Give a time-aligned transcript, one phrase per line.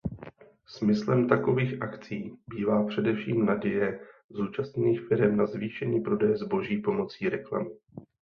[0.65, 7.69] Smyslem takových akcí bývá především naděje zúčastněných firem na zvýšení prodeje zboží pomocí reklamy.